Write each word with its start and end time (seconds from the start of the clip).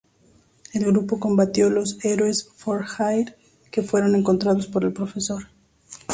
El 0.73 0.83
grupo 0.83 1.19
combatió 1.19 1.69
los 1.69 2.03
Heroes 2.03 2.49
for 2.55 2.83
Hire, 2.97 3.35
que 3.69 3.83
fueron 3.83 4.23
contratados 4.23 4.65
por 4.65 4.83
el 4.83 4.93
Profesor. 4.93 5.45